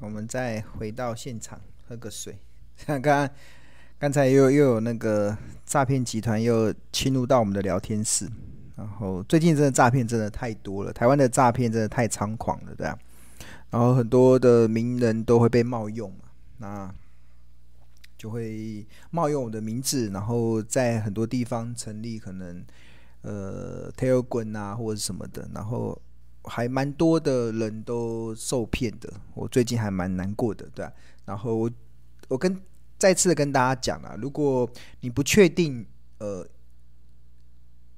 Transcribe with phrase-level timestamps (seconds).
[0.00, 2.36] 我们再回到现场喝个水。
[2.86, 3.28] 刚刚
[3.98, 5.36] 刚才又又有那个
[5.66, 8.28] 诈骗集团又侵入到我们的聊天室，
[8.76, 12.96] 然后最近真的诈骗真的太多了，台湾的诈骗真的太猖狂了，对啊。
[13.70, 16.24] 然后很多的名人都会被冒用嘛，
[16.58, 16.94] 那
[18.16, 22.64] 就会冒用我的名字，然后在很多地方成立可能
[23.22, 26.00] 呃 t e l e g r a 啊或者什么的，然后。
[26.44, 30.92] 还蛮多的人都受骗的，我最近还蛮难过的，对啊。
[31.24, 31.70] 然后我
[32.28, 32.60] 我跟
[32.98, 34.68] 再次的跟大家讲啊，如果
[35.00, 35.86] 你不确定
[36.18, 36.46] 呃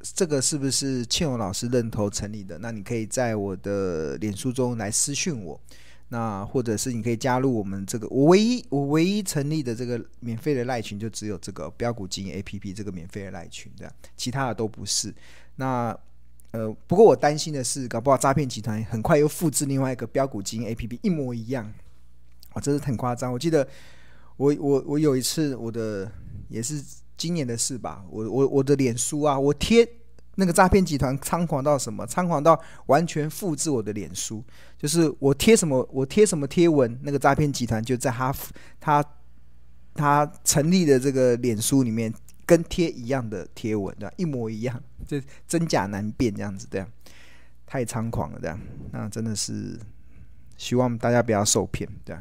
[0.00, 5.60] 这个是不是庆荣老师认头成立的，那你可以在我的脸书中来私讯我，
[6.08, 15.14] 那或者是你可以加入我们这个我唯一我唯一成立的这个免费的赖群，就只有这个标股基因 APP 这个免费的赖群，对啊，其他的都不是。
[15.56, 15.96] 那
[16.52, 21.72] 呃，不过我担心的是，搞不好诈骗集团很快又复制另外一个标股基因 APP 一模一样，
[22.54, 23.32] 哇，这是很夸张。
[23.32, 23.66] 我记得
[24.36, 26.10] 我我我有一次，我的
[26.48, 26.82] 也是
[27.16, 29.88] 今年的事吧，我我我的脸书啊，我贴
[30.34, 32.04] 那个诈骗集团猖狂到什么？
[32.06, 34.42] 猖狂到完全复制我的脸书，
[34.76, 38.34] 就是我贴什么我贴什么贴文，那个诈骗集团就在他
[38.80, 39.04] 他
[39.94, 42.12] 他成立的这个脸书里面。
[42.50, 44.14] 跟贴一样的贴文，对吧？
[44.16, 46.84] 一模一样，这真假难辨，这样子，对，
[47.64, 48.58] 太猖狂了，这样，
[48.90, 49.78] 那真的是
[50.56, 52.18] 希望大家不要受骗，对。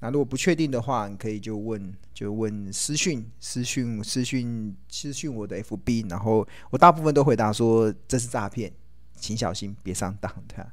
[0.00, 8.72] 那如果不确定的话，你可以就问，就问私讯，私讯，私讯，私讯我的 FB，然后我大部分都回答说这是诈骗，
[9.16, 10.64] 请小心，别上当，对。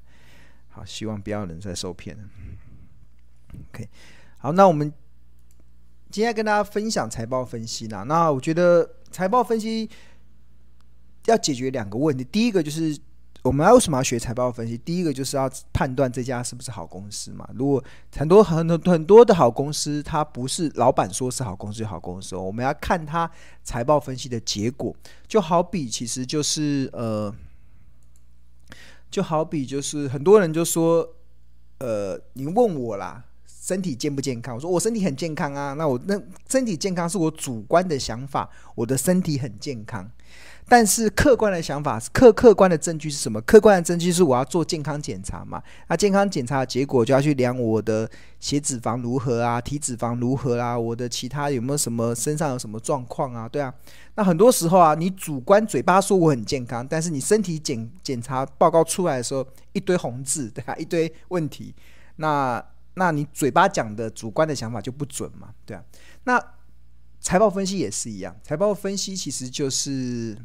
[0.69, 2.23] 好，希望不要人再受骗了。
[3.69, 3.89] OK，
[4.37, 4.93] 好，那我们。
[6.13, 9.89] 今天跟大家分享财报分析啦，那我觉得财报分析
[11.25, 12.23] 要解决两个问题。
[12.25, 12.95] 第一个就是
[13.41, 14.77] 我们要为什么要学财报分析？
[14.77, 17.49] 第一个就是要判断这家是不是好公司嘛。
[17.55, 17.83] 如果
[18.15, 23.27] 很多很多很多的好公司，它不是老板说是好公司就好公司，我们要看它
[23.63, 24.95] 财报分析的结果。
[25.27, 27.33] 就好比其实就是呃，
[29.09, 31.15] 就好比就是很多人就说，
[31.79, 33.23] 呃，你问我啦。
[33.63, 34.55] 身体健不健康？
[34.55, 35.71] 我说我身体很健康啊。
[35.75, 40.05] 那我那身体健康是我主观的想法，我的身体很健康。
[40.67, 43.39] 但是客观的想法，客客观的证据是什么？
[43.41, 45.63] 客观的证据是我要做健康检查嘛。
[45.87, 48.09] 那健康检查的结果就要去量我的
[48.41, 53.47] 血脂肪如何啊，体脂肪如何啊，我的其他有没有什么身上有什么状况啊？
[53.47, 53.73] 对啊。
[54.15, 61.73] 那很多时候啊，你主观嘴巴说我很健康，但是你身体检检查报告出来的时候一堆红字，对啊，一堆问题。
[62.17, 62.63] 那
[62.95, 65.53] 那你嘴巴讲的主观的想法就不准嘛？
[65.65, 65.83] 对啊。
[66.25, 66.39] 那
[67.19, 70.37] 财报分析也是一样，财报分析其实就是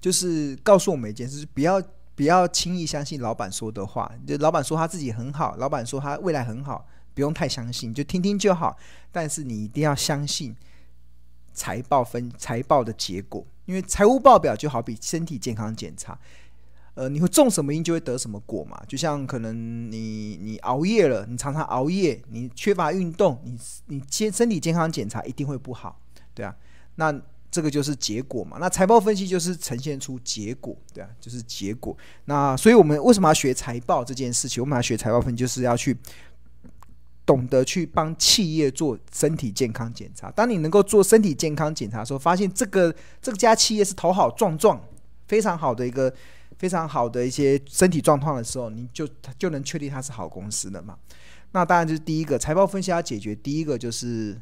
[0.00, 1.80] 就是告诉我们一件事：不要
[2.14, 4.12] 不要轻易相信老板说的话。
[4.26, 8.76] 就老板说他自己很好，老板说他未来很好，不用太相信，就听听就好。
[9.12, 10.54] 但是你一定要相信
[11.54, 16.18] 财报分财报的结果，因为财务报表就好比身体健康检查。
[16.96, 23.54] 呃，你会种什么因就会得什么果嘛，就像可能你你熬夜了，你常常熬夜，你缺乏运动，你
[23.88, 26.00] 你健身体健康检查一定会不好，
[26.32, 26.56] 对啊，
[26.94, 27.14] 那
[27.50, 28.56] 这个就是结果嘛。
[28.58, 31.94] 那财报分析就是呈现出结果，对啊，就是结果。
[32.24, 34.62] 那所以我们为什么要学财报这件事情？
[34.62, 35.94] 我们要学财报分析，就是要去
[37.26, 40.30] 懂得去帮企业做身体健康检查。
[40.30, 44.82] 当你能够做身体健康检查的时候，发现这个这家企业是头好壮壮，
[45.28, 46.10] 非常好的一个。
[46.58, 49.08] 非常好的一些身体状况的时候，你就
[49.38, 50.96] 就能确定它是好公司的嘛？
[51.52, 54.40] 那当然就是第一个财报分析要解决，第一个就是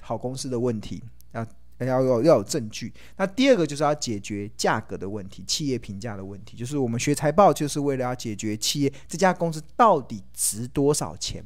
[0.00, 1.46] 好公司的问题，要
[1.78, 2.92] 要有要有证据。
[3.16, 6.56] 那第二个就是要解决价格的问题，企业评价的问题。
[6.56, 11.44] 就是我们学财报就是为了要解决企业这家公司到底值多少钱，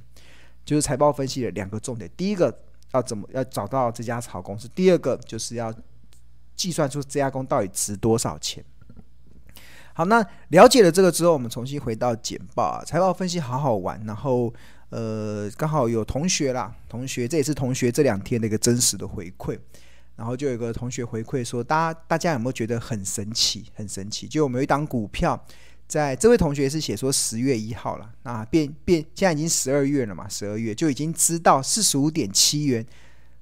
[0.64, 2.08] 就是财报分析的两个重点。
[2.16, 2.56] 第一个
[2.92, 5.74] 要怎么要找到这家好公司，第二个就是要
[6.54, 8.64] 计算出这家公司到底值多少钱。
[10.00, 14.02] 好，那了解了这个之后，我们重新回到简报啊，财报分析好好玩。
[14.06, 14.50] 然后，
[14.88, 19.58] 呃，刚好有同学啦，同学这也是同学这两天的一个真实的回馈。
[20.16, 23.66] 然后就有个同学回馈说，大家大家有没有觉得很神奇？
[23.74, 25.38] 很神奇，就我们有一档股票，
[25.86, 32.86] 在这位同学是写说十月一号了，那变变现在已经十二月了嘛，十二月就已经知道四十五点七元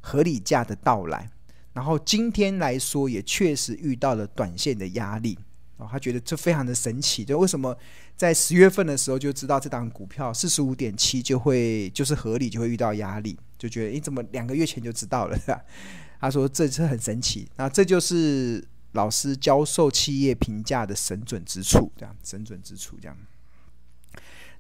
[0.01, 1.31] 合理价的到来。
[1.73, 5.39] 然后今天来说，也确实遇到了短线的压力。
[5.79, 7.77] 哦，他觉得这非常的神奇，就为什么
[8.17, 15.39] 在十月份的时候就知道这档股票四十五点七就会就是合理就会遇到压力，就觉得你怎么两个月前就知道了？
[16.21, 23.17] 他说这是很神奇，那这就是老师教授企业评价的神准之处，这样神准之处这样。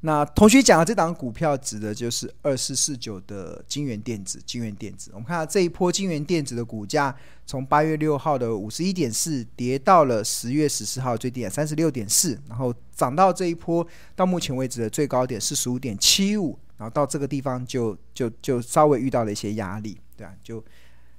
[0.00, 4.40] 那同学讲的这档股票指的就是二四四九的金元电子。
[4.46, 7.12] 金元电子，我们看到这一波金元电子的股价，
[7.44, 13.84] 从八月六号的五十一点四跌到了十月十四号最低点三十六点四，然后涨到这一波
[14.14, 20.64] 到目前为止的最高点四十五点七五，然后到这个地方就就就稍微遇到了一些压力，对啊，就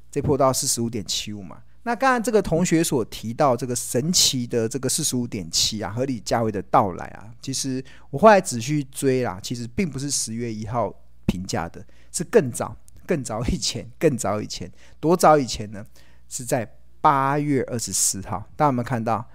[0.10, 1.58] 这波到四十五点七五嘛。
[1.90, 10.94] 那刚才这个同学所提到这个神奇的这个四十五点七啊，合理价位的到来啊，其实我后来仔细追啦，其实并不是十月一号
[11.26, 12.78] 评价的，是更早、
[13.08, 15.84] 更早以前、更早以前，多早以前呢？
[16.28, 19.28] 是在八月二十四号，大家有没有看到？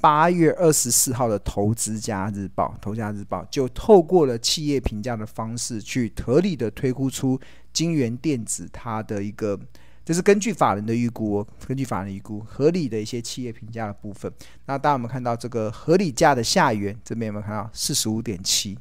[0.00, 7.36] 八月二十四号的《投资家日报》，《投资家日报》就透过了企业评价的方式，去合理的推估出
[7.72, 9.58] 金元电子它的一个。
[10.06, 14.32] 这是根据法人的预估，根据法人的预估，合理的一些企业评价的部分。
[14.66, 16.96] 那大家有没有看到这个合理价的下缘？
[17.02, 18.78] 这边有没有看到四十五点七？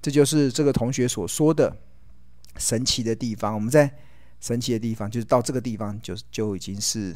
[0.00, 1.76] 这就是这个同学所说的
[2.56, 3.54] 神奇的地方。
[3.54, 3.92] 我们在
[4.40, 7.14] 神奇的地方，就是到这个地方就就已经是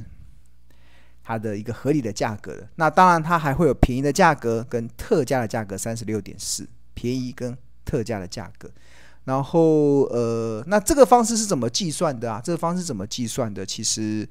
[1.24, 2.68] 它的一个合理的价格了。
[2.74, 7.56] 那当然，它还会有便宜的价格跟特价的价格，三十六点四，便宜跟
[7.86, 8.70] 特价的价格。
[9.26, 12.40] 然后呃，那这个方式是怎么计算的啊？
[12.42, 13.66] 这个方式怎么计算的？
[13.66, 14.26] 其实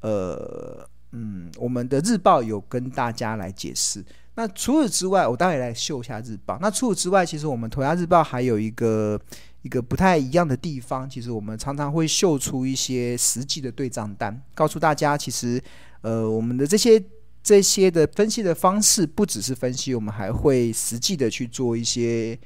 [0.00, 4.04] 呃嗯，我们的日报有跟大家来解释。
[4.36, 6.58] 那除此之外，我待会来秀一下日报。
[6.60, 9.20] 那除此之外，其实我们投家日报还有一个
[9.62, 15.60] 一个不太一样的地方，其实我们常常会秀出一些实际的对账单，告诉大家，其实
[16.02, 17.02] 呃我们的这些
[17.42, 22.38] 这些的分析的方式不只是分析，我们还会实际的去做一些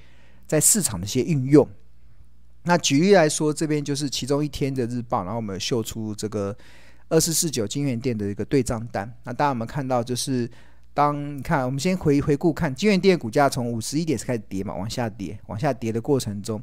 [0.46, 1.68] 在市场的一些运用。
[2.64, 6.56] 那举例来说，这边就是其中一天的日报，然后我们秀出这个
[7.08, 9.10] 二四四九金元店的一个对账单。
[9.24, 10.48] 那大家有没有看到，就是
[10.92, 16.62] 当你看，我们先回回顾看金元店股价从五十一点开始跌嘛，往下跌，往下跌的过程中。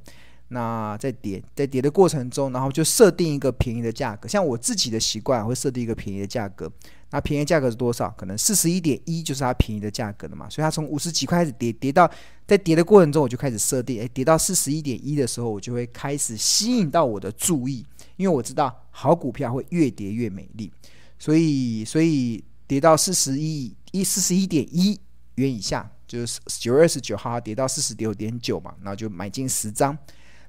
[0.50, 4.30] 那在跌在跌的过程中，然后就设定一个便宜的价格。
[4.30, 6.72] 像我自己的习惯，会设定一个便宜的价格。
[7.10, 8.10] 那便宜价格是多少？
[8.18, 10.50] 可能四十一点一就是它便宜的价格了嘛。
[10.50, 12.10] 所以它从五十几块开始跌，跌到
[12.46, 17.86] 在跌的过程中，我就开始设定，诶，跌到四十一点一的时候，我就会开始吸引到我的注意，
[18.18, 20.72] 因为我知道好股票会越跌越美丽。
[21.20, 25.00] 所以，所以跌到四十一一四十一点一
[25.36, 29.98] 元以下，就是九月二十九号它跌到四十九点九嘛，然后就买进十张。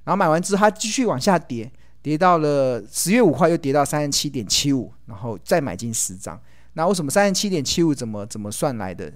[0.05, 1.71] 然后买完之后，它继续往下跌，
[2.01, 6.41] 跌到了十月五号又跌到三十七点七五，然后再买进十张。
[6.75, 9.13] 那为什么三十七点七五怎么怎么算来的？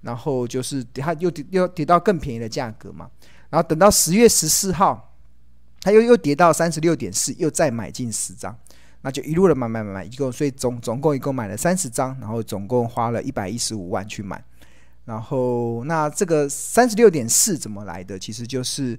[0.00, 3.10] 然后就是它又跌又跌到更便宜的价格嘛。
[3.50, 5.16] 然后等到十月十四号，
[5.80, 8.56] 它又又跌到三十六点四，又再买进十张，
[9.02, 14.42] 那就一路的买买买买，一共所以总总共一共买了三十张，然后总共花了一百一十五万去买。
[15.04, 18.16] 然后那这个三十六点四怎么来的？
[18.18, 18.98] 其实就是。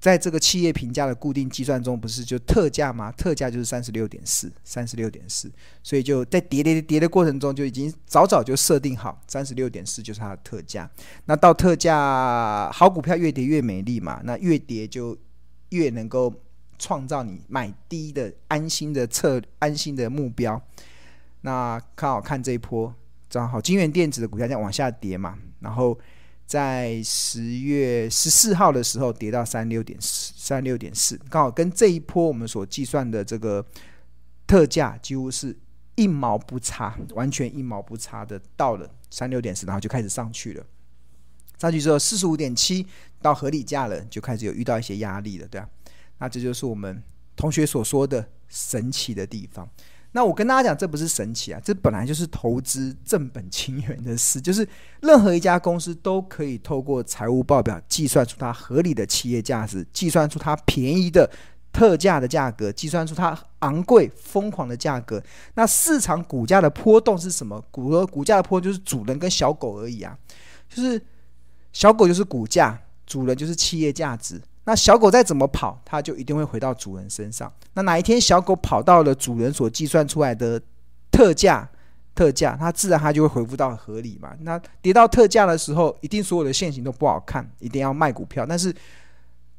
[0.00, 3.10] 在这个企业评价的固定计算中，不是就特价吗？
[3.12, 5.50] 特价就是三十六点四，三十六点四，
[5.82, 10.88] 所以就在跌跌跌的过程中，就已经早早就设定好三十六点四就是它的特价。
[11.24, 15.18] 那到特价，好股票越跌越美丽嘛，那越跌就
[15.70, 16.32] 越能够
[16.78, 20.62] 创造你买低的安心的策安心的目标。
[21.40, 22.94] 那看好看这一波，
[23.28, 25.98] 正好金元电子的股价在往下跌嘛，然后。
[26.48, 33.62] 在十月十四号的时候跌到三六点四，三六点四，刚好跟这一波我们所计算的这个
[34.46, 35.54] 特价几乎是
[35.94, 40.64] 一毛不差，完全一毛不差的到了三六点四，然后就开始上去了。
[41.58, 42.86] 上去之后四十五点七
[43.20, 45.68] 到合理价了，就开始有遇到一些压力了，对啊，
[46.16, 47.02] 那这就是我们
[47.36, 49.68] 同学所说的神奇的地方。
[50.12, 54.66] 那我跟大家讲，这不是神奇啊，这本来就是投资正本清源的事， 就是
[55.02, 61.30] 任何一家公司都可以透过财务报表计算出它合理的企业价值，计算出它便宜的
[61.70, 65.22] 特价的价格，计算出它昂贵疯狂的价格。
[65.54, 67.62] 那市场股价的波动是什么？
[67.70, 70.18] 股和股价的波就是主人跟小狗而已啊，
[70.70, 71.00] 就是
[71.72, 74.40] 小狗就是股价，主人就是企业价值。
[74.68, 77.50] 那小狗再怎么跑，它就一定会回到主人身上。
[77.72, 80.60] 那哪一天小狗跑到了主人所计算出来的
[81.10, 81.66] 特价，
[82.14, 84.36] 特价，它自然它就会恢复到合理嘛。
[84.40, 88.44] 那跌到特价的时候，一定所有的线型都不好看，一定要卖股票。
[88.44, 88.70] 但是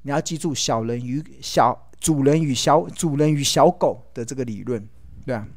[0.04, 4.88] 你要记住，小人与小主人与小主人与小狗的这个理论，
[5.25, 5.48] 对啊，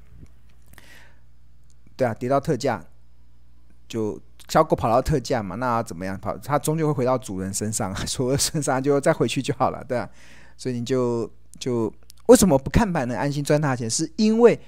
[1.94, 2.82] 对啊，跌到特价
[3.86, 4.18] 就。
[4.48, 6.36] 小狗跑到特价嘛，那怎么样跑？
[6.38, 10.08] 它终究会回到主人身上， 所有身上就再回去就好了，对啊。
[10.56, 11.92] 所以你就就
[12.26, 13.88] 为什么不看盘能安心赚大钱？
[13.88, 14.58] 是因为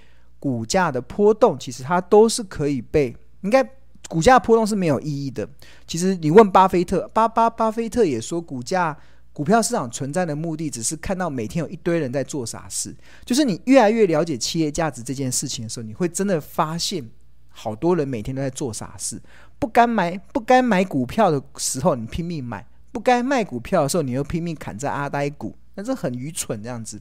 [0.40, 3.62] 股价的波动，其实它都是可以被应该
[4.08, 5.48] 股价波动是没有意义的。
[5.86, 8.96] 其实你问巴菲特，巴巴巴菲特也说，股价
[9.32, 12.94] 股票市场存在的目的，只是看到每天有一堆人在做傻事。
[13.24, 17.08] 就是你越来越了解企业价值这件事情的时候，你会真的发现，
[17.48, 19.20] 好多人每天都在做傻事。
[19.64, 22.60] 不该买不该买股票的时候，你拼命买；
[22.92, 27.00] 不该卖股票的时候，你又拼命砍在阿呆股，那这很愚蠢这样子。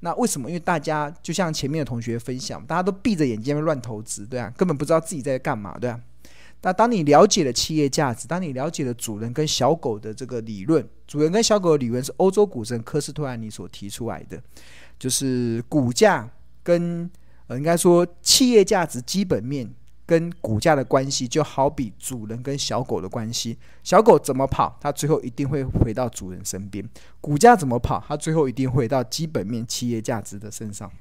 [0.00, 0.50] 那为什么？
[0.50, 5.98] 因为大家就像前面的同学分享，大家都闭着眼睛乱投资，对啊，根本不知道自己在干嘛，对啊。
[6.60, 14.38] 那当你了解了企业价值，当你了解了主人跟小狗的这个理论，主人跟小狗的理论是欧洲股神科斯托兰尼所提出来的，
[14.98, 16.28] 就是股价
[16.62, 17.10] 跟
[17.46, 19.66] 呃，应该说企业价值基本面
[20.12, 23.56] 跟股价的关系，就好比主人跟小狗的关系。
[23.82, 26.84] 小狗怎么跑，它最后一定会回到主人身边；
[27.18, 30.92] 股价怎么跑，它最后一定会回到基本面企业价值的身上。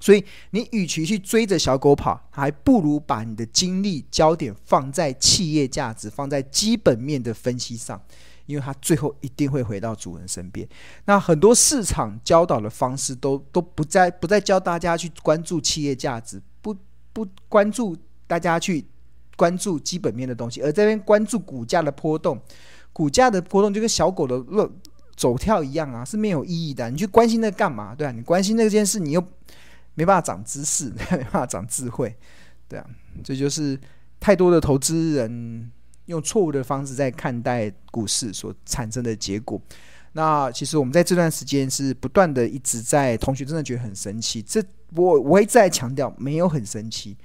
[0.00, 8.00] 所以，你与其去追着小狗跑，还不如把你的精力焦点放在企业价值、放在基本面的分析上，
[8.46, 10.66] 因为它最后一定会回到主人身边。
[11.04, 16.74] 那很多市场教导的方式都都不再不再教大家去关注企业价值，不
[17.12, 17.94] 不关注
[18.30, 18.86] 大家去
[19.36, 22.40] 关注基本面的东西，而这边关注股价的波动。
[22.92, 24.70] 股价的波动就跟小狗的乐
[25.16, 26.88] 走跳一样啊，是没有意义的。
[26.90, 27.94] 你去关心那干嘛？
[27.94, 29.24] 对啊，你关心那件事，你又。
[29.94, 32.16] 没办法长知识，没办法长智慧，
[32.68, 32.86] 对啊，
[33.24, 33.78] 这就是
[34.20, 35.70] 太多的投资人
[36.06, 39.60] 用错误的方式在看待股市所产生的结果。
[40.12, 44.40] 那其实我们在这段时间是不断的一直在，同学真的觉得很神奇。
[44.40, 44.62] 这
[44.94, 47.16] 我我会再强调，没有很神奇。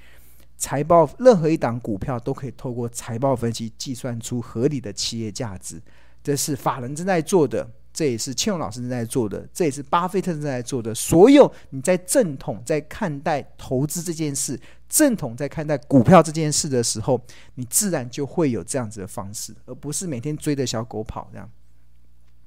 [0.65, 5.79] 财报任何一档股票都可以透过财报分析计算出合理的企业价值，
[6.23, 7.69] 这是法人正在做的。
[7.93, 10.93] 这也是庆荣老师正在做的，这也是巴菲特正在做的。
[10.95, 17.21] 所有你在正统在看待投资这件事，正统在看待股票这件事的时候，
[17.53, 21.47] 你自然就会有这样子的方式，而不是每天追着小狗跑这样。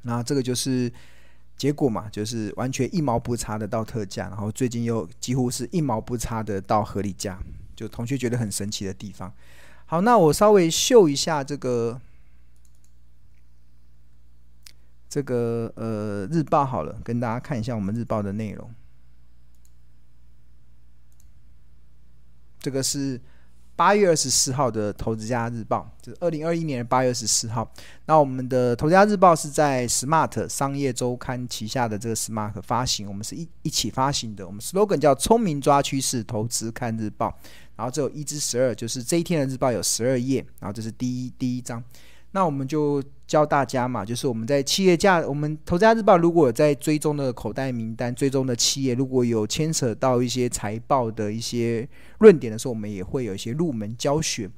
[0.02, 0.92] 那这个就是
[1.56, 7.38] 结果嘛，就是完全一毛不差的到特价，然后最近又几乎是一毛不差的到合理价，
[7.78, 9.32] 就同学觉得很神奇的地方。
[9.86, 12.00] 好，那我稍微秀一下这个。
[15.08, 18.70] 这个呃日报好了，跟大家看一下我们日报的内容。
[22.58, 23.18] 这个是
[23.78, 27.72] 八月二十四号的《投资家日报》，就是二零二一年的八月二十四号。
[28.06, 34.44] 那我们的《投资家日报》是在 Smart 商业周刊旗下的这个 Smart 发行，我们是一一起发行的。
[34.44, 37.32] 我们 slogan 叫“聪明抓趋势，投资看日报”。
[37.78, 40.44] 然后这有一至十二，就是这一天的日报有十二页。
[40.58, 41.80] 然后这是第一第一章。
[42.32, 54.48] 那我们就教大家嘛，就是我们在企业价，我们投资家日报如果有在追踪的口袋名单，追踪的企业如果有牵扯到一些财报的一些论点的时候，我们也会有一些入门教学。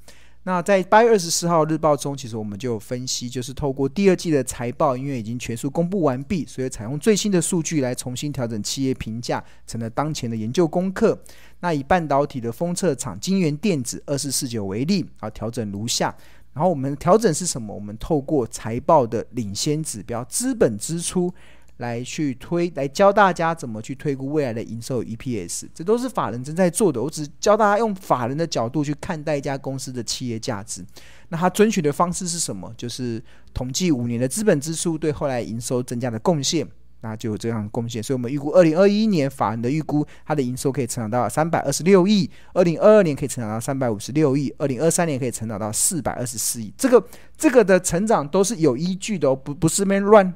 [0.44, 11.16] 那在八月二十四号日报中，其实我们就分析，就是透过第二季的财报，因为已经全数公布完毕，所以采用最新的数据来重新调整企业评价，成了当前的研究功课。
[11.60, 16.14] 那以半导体的封测厂晶圆电子二四四九为例，啊，调整如下。
[16.52, 17.74] 然后我们调整是什么？
[17.74, 21.32] 我们透过财报的领先指标资本支出
[21.76, 27.02] 来去推，来教大家怎么去推估未来的营收 EPS，这都是法人正在做的。
[27.02, 30.84] 我只教大家用法人的角度去看待一家公司的企业价值。
[31.28, 32.74] 那他遵循的方式是什么？
[32.76, 33.22] 就是
[33.54, 36.66] 统计五年的资本支出对后来营收增加的贡献。
[37.02, 46.72] 那就有这样的贡献，所以我们预估二零二一年法人的预估，它的营收可以成长到三百二十六亿，二零二二年可以成长到三百五十六亿，二零二三年可以成长到四百二十四亿。
[46.76, 47.02] 这个
[47.38, 50.30] 这个的成长都是有依据的哦，不不是没乱，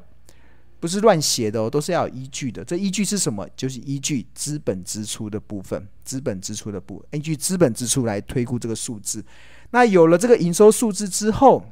[0.81, 2.65] 不是乱写的哦，都是要有依据的。
[2.65, 3.47] 这依据是什么？
[3.55, 9.23] 就是依据资本支出的部分，资本支出的部分，依据资本支出来推估这个数字。
[9.71, 11.63] 那有了这个营收数字之后，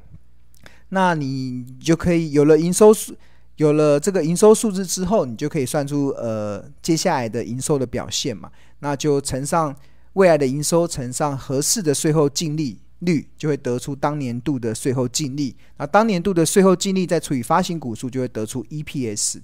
[0.90, 3.16] 那你就可以有了营收数。
[3.62, 8.50] 有了这个营收数字之后，你就可以算出呃接下来的营收的表现嘛，
[8.81, 9.75] 那就乘上
[10.14, 15.54] 未来的营收乘上合适的税后净利率，就会得出当年度的税后净利。
[15.76, 19.40] 那当年度的税后净利再除以发行股数，就会得出 EPS。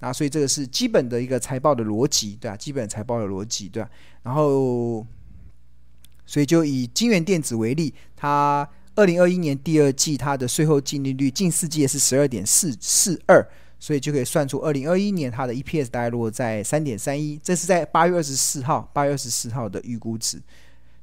[0.00, 2.56] 那所以这个是基本的一个财报的逻辑，对吧？
[2.56, 3.90] 基本财报的逻辑，对吧？
[4.22, 5.06] 然后，
[6.24, 8.66] 所以就以晶圆电子为例，它。
[8.98, 13.46] 二零二一年第二季，它的税后净利率近四季也是十二点四四二，
[13.78, 20.42] 所以就可以算出二零二一年它的 EPS 大概落在三点三一，这是在八月二十四号，八月二十四号的预估值。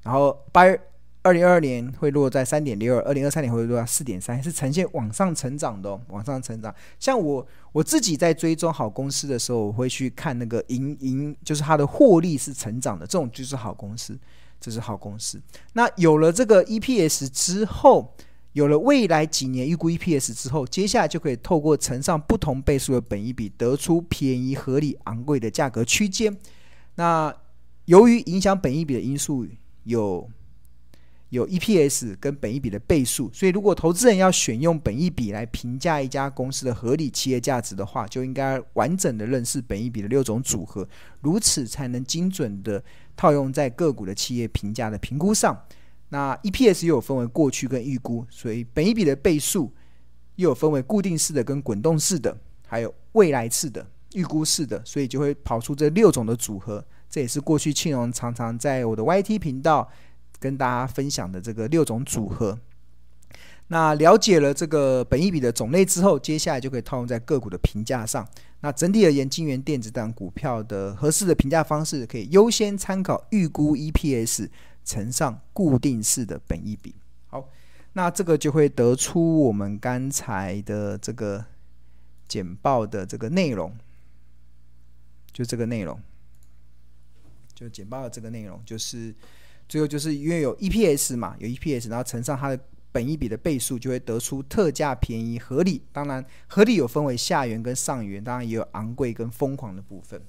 [0.04, 0.78] 然后八月
[1.22, 6.76] 二零二二年会落在三点六二，二零二三年会落在四点三，是呈现往上成长的，往上成长。
[7.00, 14.20] 像我我自己在追踪好公司的时候，我会去看那个盈盈，就是它的获利是成长的，这种就是好公司。
[14.66, 15.40] 这是好公司。
[15.74, 18.16] 那有了这个 EPS 之后，
[18.54, 26.36] 有了未来几年预估 EPS 之后，接下来就可以透过乘上不同倍数的本益比，得出便宜、合理、昂贵的价格区间。
[26.96, 27.32] 那
[27.86, 29.46] 由于影响本益比的因素
[29.84, 30.28] 有
[31.36, 40.88] 有 EPS 跟本一比的倍数，所以如果投资人要选用本一比来评价一家公司的合理企业价值的话，就应该完整的认识本一比的六种组合，
[41.20, 42.82] 如此才能精准的
[43.16, 45.62] 套用在个股的企业评价的评估上。
[46.10, 49.74] 那 EPS 又有分为过去跟预估，所以本一比的倍数
[50.36, 56.86] 又有分为固定式的跟滚动式的，还有未来式的预估式的，所以就会跑出这六种的组合。
[57.10, 59.90] 这也是过去庆荣常常在我的 YT 频道
[60.46, 62.58] 跟大家分享的这个六种组合。
[63.68, 68.28] 那了解了这个本益比的种类之后，接下来就可以套用在个股的评价上。
[68.60, 74.50] 那整体而言，金元电子等股票的合适的评价方式，可以优先参考预估 EPS。
[74.88, 76.94] 乘上固定式的本益比，
[77.26, 77.50] 好，
[77.94, 81.44] 那这个就会得出我们刚才的这个
[82.28, 83.76] 简报的这个内容，
[85.34, 86.00] 就这个内容，
[87.56, 89.12] 就简报的这个内容，就是
[89.68, 92.60] 最后就是因为有 EPS 嘛，有 EPS，然后乘上它的
[92.92, 95.82] 本益比的倍数，就会得出特价、便宜、合理。
[95.92, 100.22] 当然，合理有分为下缘跟上缘，当然也有昂贵跟疯狂的部分。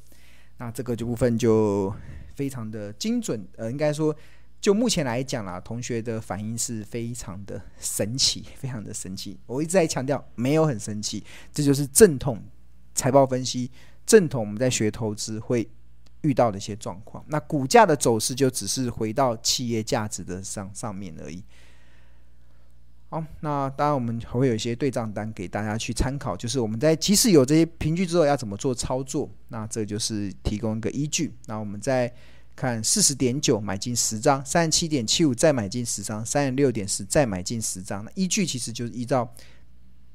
[0.59, 1.95] 那这个就部分就
[2.35, 4.15] 非常的精准，呃，应该说。
[4.59, 9.39] 就目前来讲啦，同学的反应是非常的神奇， 非常的神奇。
[9.47, 12.43] 我一直在强调，没有很神奇，这就是正统
[12.95, 13.71] 财报分析，
[14.07, 15.69] 正统我们在学投资会
[16.27, 17.25] 遇到的一些状况。
[17.29, 21.43] 那股价的走势就只是回到企业价值的上上面而已。
[23.09, 31.33] 好，那当然我们会有一些对账单给大家去参考，就是我们在即使有这些凭据之后要怎么做操作，那这就是提供一个依据。
[31.47, 32.13] 那我们在。
[32.57, 38.03] 看四十点九买进十张，三十七点七五再买进十张，三十六点十再买进十张。
[38.03, 39.31] 那依据其实就是依照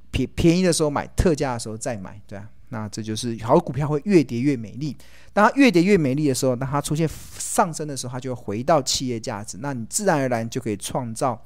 [0.09, 2.49] 便便宜的时候买，特价的时候再买，对啊。
[2.71, 4.97] 那这就是好股票会越跌越美丽。
[5.31, 9.59] 当它越跌越美丽的时候，当它出现上升的时候，它就会回到企业价值。
[9.61, 11.41] 那你自然而然就可以创造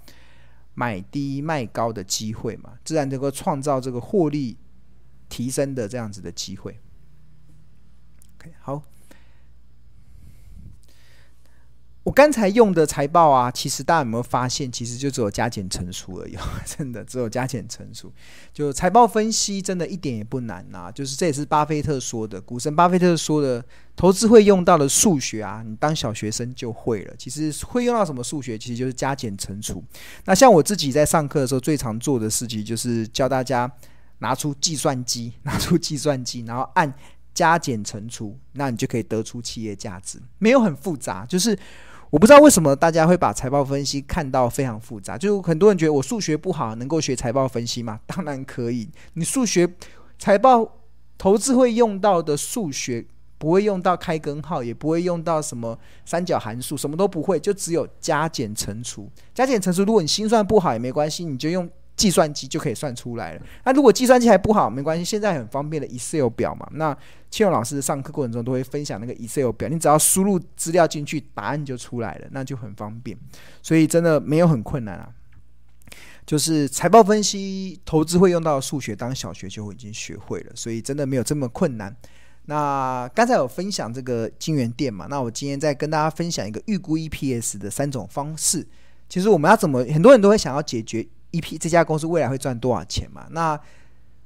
[0.73, 4.57] 买低卖高的机会嘛，自然能够创造这个获利
[5.27, 6.79] 提升的这样子的机会。
[8.59, 8.81] 好。
[12.05, 18.13] 我刚才用的财报啊，其实大家有没有发现，其实就只有加减乘除而已， 真的只有加减乘除。
[18.53, 23.65] 就财报分析，真的一点也不难呐、就是这也是巴菲特说的，股神巴菲特说的，
[23.95, 27.13] 投资会用到的数学啊，你当小学生就会了。
[27.17, 29.83] 其实会用到什么数学，其实就是加减乘除。
[30.25, 33.69] 那像我自己在上课的时候，最常做的事情就是教大家
[34.19, 36.93] 拿出计算机， 拿出计算机，然后按
[37.33, 41.57] 加减乘除，那你就可以得出企业价值，没有很复杂，就是。
[42.15, 47.99] 我不知道为什么大家会把财报分析看到非常复杂，就很多人觉得我数学不好，能够学财报分析吗？
[48.07, 48.89] 当然可以。
[49.15, 49.69] 你数学
[50.17, 50.65] 财报
[51.17, 53.05] 投资会用到的数学，
[53.37, 59.11] 不会用到开根号，也不会用到什么三角函数，什么都不会，就只有加减乘除。
[59.33, 61.69] 加减乘除，如果你心算不好也没关系，你就用。
[61.97, 63.41] 计算机就可以算出来了。
[63.63, 66.67] 那如果计算机还不好，没关系，现在很方便的 Excel 表嘛。
[66.73, 66.93] 那
[67.35, 73.17] 庆荣老师上课过程中都会分享那个 Excel 表，你只要输入资料进去，答案就出来了，那就很方便。
[73.61, 75.09] 所以真的没有很困难啊。
[76.25, 81.93] 就是财报分析，投资会用到数学，当小学就已经学会了，所以真的没有这么困难。
[82.45, 88.65] 那刚才有分享这个金元店嘛，那我今天再跟大家分享一个预估 EPS 的三种方式。
[89.09, 91.05] 其实我们要怎么，很多人都会想要解决。
[91.33, 93.27] EP 这家公司未来会赚多少钱嘛？
[93.31, 93.59] 那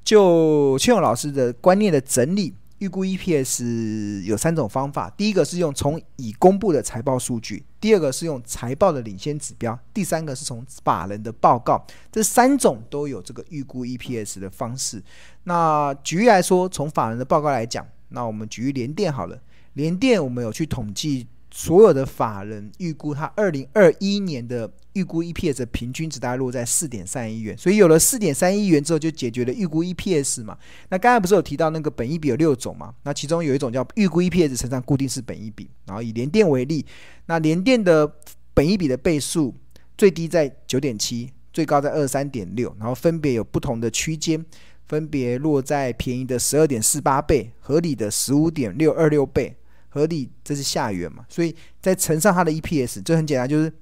[0.04, 5.10] 就邱勇老师的观念的整理，预估 EPS 有三种方法。
[5.12, 11.86] 第一个是用从已公布的财报数据，第二个是用财报的领先指标，第三个是从法人的报告。
[12.12, 15.02] 这三种都有这个预估 EPS 的方式。
[15.44, 19.40] 那举例来说，从法人的报告来讲，那我们举例联电好了，
[19.74, 21.28] 联电我们有去统计。
[21.52, 30.58] 所有的法人预估，它二零二一年的预估 EPS 的平均值大概落在四点三亿元，所以有了四点三亿元之后，就解决了预估 EPS 嘛。
[30.90, 32.94] 那刚才不是有提到那个本益比有六种嘛？
[33.04, 36.86] 那其中有一种叫预估 EPS 乘上固定式本益比，然后以联电为例，
[37.26, 38.12] 那联电的
[38.54, 39.56] 本益比的倍数
[39.98, 44.46] 最低在九点七，最高在二三点六，然后分别有不同的区间，
[44.88, 49.56] 分别落在便宜的十二点四八倍，合理的十五点六二六倍。
[49.90, 53.74] 合理，这是下缘嘛，所以再乘上它的 EPS，这很简单，就是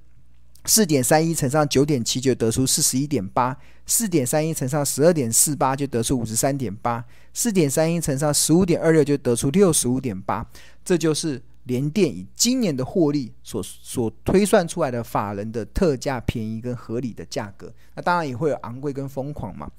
[0.64, 10.46] 四点三一乘上九点七就得出四十一点八，四点三一乘上十二点四八就得出五十三点八，四点三一乘上十五点二六就得出六十五点八，
[10.84, 19.70] 这就是联电以今年的获利所所推算出来的法人的特价便宜跟合理的价格，那当然也会有昂贵跟疯狂嘛。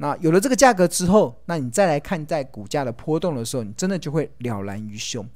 [0.00, 5.28] 那有了这个价格之后，那你再来看在股价的波动的时候，你真的就会了然于胸。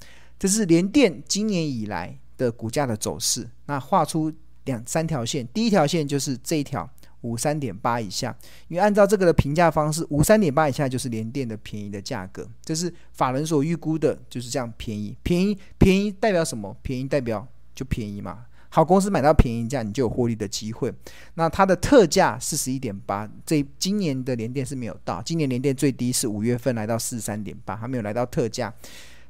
[0.42, 3.48] 这是联电今年以来的股价的走势。
[3.66, 4.32] 那画出
[4.64, 6.90] 两三条线，第一条线就是这一条。
[7.20, 16.76] 五三点八以下，因为按照这个的评价方式，五三点八以下就是联电的便宜的价格，这是法人所预估的，就是这样便宜，便宜，便宜代表什么？
[16.82, 18.46] 便宜代表就便宜嘛。
[18.70, 20.92] 好公司买到便宜价，你就有获利的机会。
[21.34, 28.74] 那它的特价四十一点八，这今年的联电是没有到，今年联电最低是五月份来到四十三点八，还没有来到特价，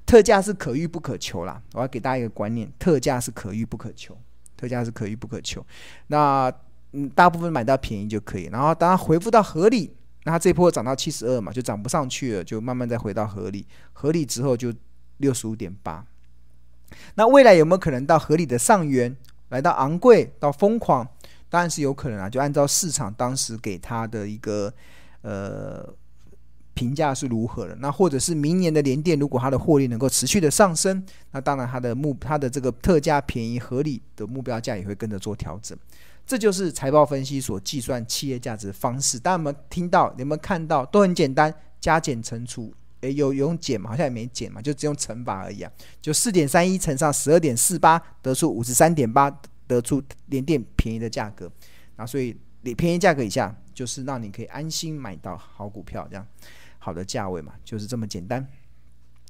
[0.04, 1.60] 特价是可遇不可求啦。
[1.72, 4.16] 我要给大家一个观念，特价是可遇不可求，
[4.56, 5.64] 特价是可遇不可求。
[6.08, 6.52] 那
[6.92, 9.90] 嗯，大部分买到便宜就可以，然后当它回复到合理，
[10.24, 14.72] 那它这波涨到七十二嘛，就涨不上去了，就慢慢再回到合理，合理之后就
[15.16, 16.04] 六十五点八。
[17.14, 19.16] 那未来有没有可能到合理的上缘，
[19.48, 21.08] 来到昂贵到疯狂？
[21.48, 24.72] 当然是有可能啊，就按照市场当时给它的一个
[25.22, 25.86] 呃
[26.74, 27.74] 评价是如何的。
[27.76, 35.76] 那或者是明年的联电，如果它的获利能够持续的上升，那当然它的目它的这个特价便宜合理的目标价也会跟着做调整。
[36.24, 39.18] 这就是财报分析所计算企业价值的方式。
[39.18, 40.14] 大家有没有听到？
[40.16, 40.86] 有没有看到？
[40.86, 42.72] 都很简单，加减乘除。
[43.00, 43.90] 诶，有有用减吗？
[43.90, 45.72] 好像也没减嘛，就只用乘法而已啊。
[46.00, 49.28] 就四点三一乘上十二点四八，得出五十三点八，
[49.66, 51.50] 得出联电便宜的价格。
[51.96, 56.24] 那所以，你便宜价格以下，就是让你可以安心买到好股票，这样
[56.82, 58.46] 好的价位嘛，就是这么简单。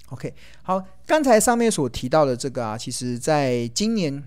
[0.08, 4.24] OK，好，刚才上面所提到的这个啊，其实在今年。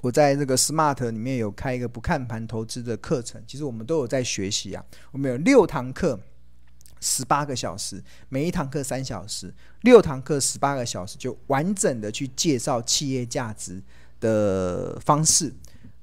[0.00, 4.84] 我在这个 Smart 里面有开一个不看盘投资的课程，其实我们都有在学习啊。
[5.10, 6.16] 我们有六堂课，
[7.00, 13.82] 十八个小时，每一堂课三小时，六堂课十八个小时，就完整的去介绍企业价值
[14.20, 15.52] 的方式。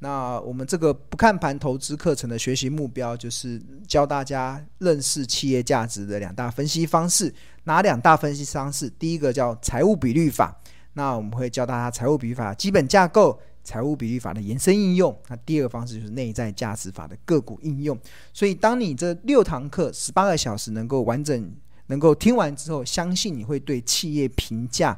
[0.06, 7.34] 那我们这个不看盘投资课程的学习目标，就是教大家认识企业价值的两大分析方式。
[7.64, 8.88] 哪两大分析方式？
[9.00, 10.56] 第一个叫财务比率法，
[10.94, 13.40] 那我们会教大家财务比率法基本架构。
[13.64, 18.00] 财务比率法的延伸应用，那第二个方式就是内在价值法的个股应用。
[18.32, 21.52] 所以，当你这六堂课十八个小时能够完整
[21.88, 24.96] 能够听完之后，相信你会对企业评价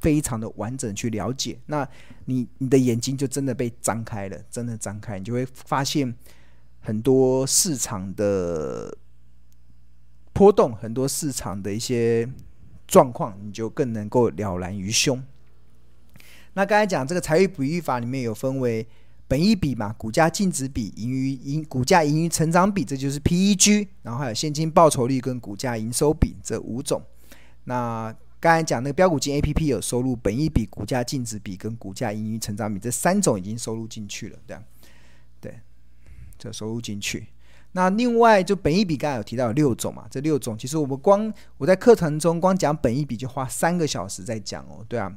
[0.00, 1.58] 非常的完整去了解。
[1.66, 1.88] 那
[2.26, 6.14] 你你的眼睛就真的被张开了，真的张开，你就会发现
[6.80, 8.96] 很多市场的
[10.32, 12.28] 波动，很多市场的一些
[12.86, 15.22] 状况，你就更能够了然于胸。
[16.54, 18.86] 那刚才讲这个财务比喻法里面有分为
[19.28, 27.02] 本益比嘛，股价净值比、盈余盈股价盈余成长比，这就是 PEG，然后还有现金报酬率跟股价营收比这五种。
[27.64, 34.62] 那刚才讲那个标股金 APP 有收入本益比、股价净值比跟股价盈余成长比这三种已经收入进去了，这样
[35.40, 35.60] 对，
[36.38, 37.26] 这收入进去。
[37.72, 45.14] 那另外就本益比刚才有提到有六种嘛，这六种其实我们光我在课程中光讲本益比就花三个小时在讲哦，对啊。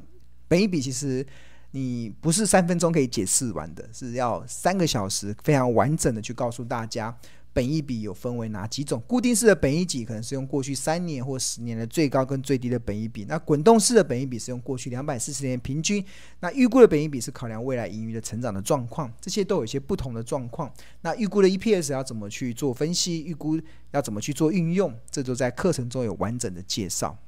[0.48, 1.26] 本益比其实
[1.70, 7.16] 你不是三分钟可以解释完的，是要三个小时非常完整的去告诉大家，
[7.52, 9.02] 本益比有分为哪几种。
[9.06, 16.04] 固定式的本益比可能是用过去三年或十年的最高跟最低的本益比，那滚动式的本益比是用过去两百四十年平均，
[16.40, 20.72] 那预估的本益比是考量未来盈余的成长的状况，这些都有一些不同的状况。
[21.02, 23.60] 那预估的 EPS 要怎么去做分析，预估
[23.90, 27.18] 要怎么去做运用，这都在课程中有完整的介绍。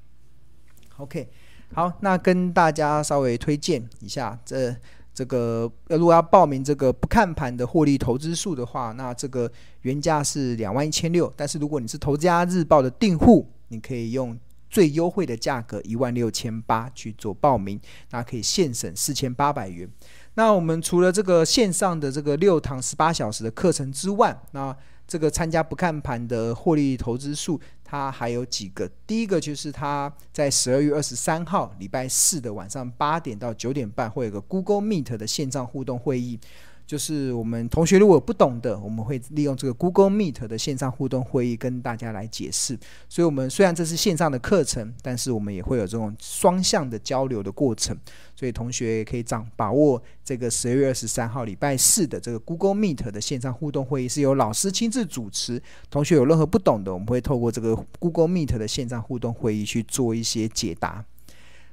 [0.96, 1.28] OK。
[1.72, 4.76] 好，那跟大家稍微推荐一下，这
[5.14, 9.50] 这个如果要报名这个不看盘的获利投资数的话，那这个
[9.82, 14.36] 原价是两万一千六，但是如果你是投资家日报的订户，你可以用
[14.68, 19.88] 最优惠的价格一万六千八去做报名，那可以现省四千八百元。
[20.34, 28.90] 那我们除了这个线上的这个六堂十八小时的课程之外，那这个参加不看盘的获利投资术，它还有几个。
[29.06, 36.38] 第一个就是它在十二月二十三号礼拜四的晚上八点到九点半，会有个 Google Meet 的线上互动会议。
[36.86, 42.78] 就是我们同学如果不懂的，我们会利用这个 Google Meet 的线上互动会议跟大家来解释。
[43.08, 47.96] 所以，我们虽然这是线上的课程，但是我们也会有这种双向的交流的过程。
[48.44, 55.62] 所以，同学也可以掌把握这个十二月二十三号礼拜四的这个 Google Meet 的线上互动会议，是由老师亲自主持。
[55.88, 61.02] 同学有任何不懂的，我们会透过这个 Google Meet 的线上互动会议去做一些解答。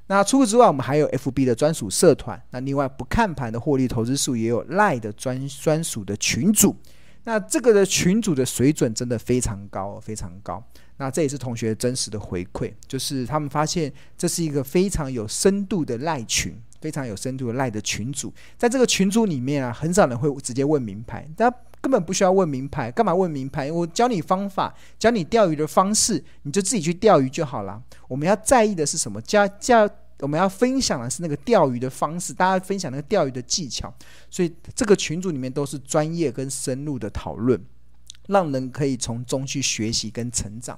[0.08, 2.42] 那除此之外，我们还有 FB 的专属社团。
[2.52, 6.74] 那另外不看盘的获利投资术也有 Lie 的专专属的群组。
[7.24, 10.64] 那这个的群组的水准真的非常高，非常高。
[10.98, 18.32] 那这也是同学真实的回馈，就是他们发现这是一个非常有深度的赖群，非常有深度的赖的群组。
[18.58, 23.72] 在这个群组里面啊，很少人会直接问名牌，大家根本不需要问名牌，干嘛问名牌？
[23.72, 27.82] 我教你方法，教你钓鱼的方式，你就自己去钓鱼就好了。
[28.08, 29.22] 我们要在意的是什么？
[29.22, 29.90] 教教。
[30.22, 33.94] 我们要分享的是那个钓鱼的方式，大家分享那个钓鱼的技巧，
[34.30, 37.60] 所以这个群组里面都是专业跟深入的讨论，
[38.28, 40.78] 让人可以从中去学习跟成长。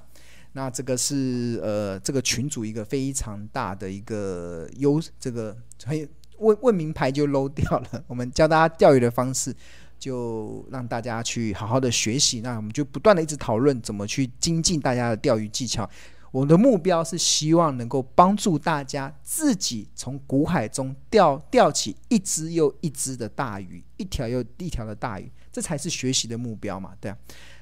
[0.53, 8.03] 那这个是呃这个群组一个非常大的一个优，这个还有问问名牌就漏掉了。
[8.07, 9.55] 我们教大家钓鱼的方式，
[9.99, 12.41] 就让大家去好好的学习。
[12.41, 15.89] 那我们就不断的一直讨论怎么去精进大家的钓鱼技巧。
[16.33, 26.93] 我的目标是希望能够帮助大家自己从股海中钓钓起一只又一只的大鱼，一条又一条的大鱼，这才是学习的目标嘛？
[26.99, 27.17] 对啊。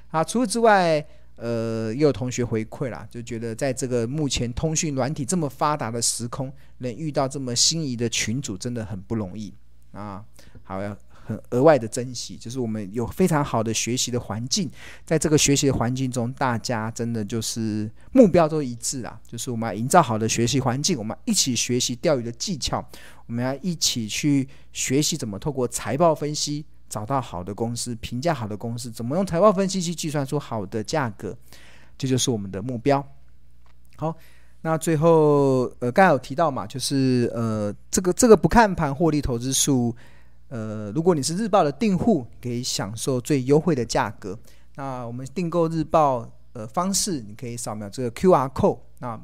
[0.08, 1.06] 啊，除此之外，
[1.36, 9.52] 呃，也有同学回馈啦，就觉得在这个目前通讯软体这么发达的时空，能遇到这么心仪的群主，真的很不容易
[9.92, 10.24] 啊。
[10.62, 10.96] 好呀。
[11.24, 14.68] 很额外的珍惜，就是我们有非常好的学习的环境，
[15.04, 22.84] 在这个学习的环境中，大家真的就是目标都一致啊，就是我们要营造好的学习环境，我们一起学习钓鱼的技巧，
[23.26, 31.36] 我们要一起去学习怎么透过财报分析找到好的公司，评价好的公司，怎么用财报分析去计算出好的价格，
[31.96, 33.02] 这就是我们的目标。
[33.96, 34.12] 好，
[34.62, 39.94] 那最后呃，刚才有提到嘛，就是呃，这个这个不看盘获利投资术。
[40.52, 44.38] 呃，如果你是日报的订户，可以享受最优惠的价格。
[44.74, 48.78] 那我们订购日报呃方式，你可以扫描这个 QR code。
[48.98, 49.18] 那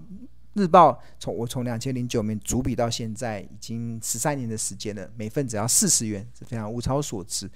[0.54, 7.46] 日报从我从两千零九年主笔到现在已经十三年的时间了，每份只要四十元，是非常物超所值。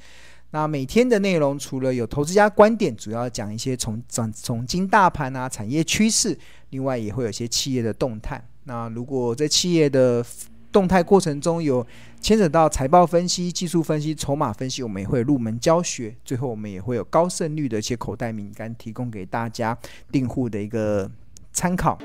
[0.50, 8.46] 那每天的内容除了有投资家观点，主要讲一些从从从经大盘啊、产业趋势，另外也会有一些企业的动态。
[8.64, 10.22] 那如果这企业的
[10.72, 11.86] 动态过程中有
[12.20, 16.14] 牵扯到财报分析、技术分析、筹码分析，我们也会入门教学。
[16.24, 19.76] 最后，我们也会有高胜率的一些口袋名单提供给大家
[20.10, 21.08] 订户的一个
[21.52, 21.98] 参考。